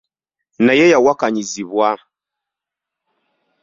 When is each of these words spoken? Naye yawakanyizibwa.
Naye 0.65 0.85
yawakanyizibwa. 0.93 1.89